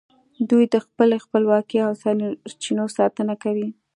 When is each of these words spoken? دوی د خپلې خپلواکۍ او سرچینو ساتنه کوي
دوی 0.49 0.63
د 0.73 0.75
خپلې 0.85 1.17
خپلواکۍ 1.25 1.77
او 1.87 1.91
سرچینو 2.01 2.85
ساتنه 2.97 3.33
کوي 3.43 3.69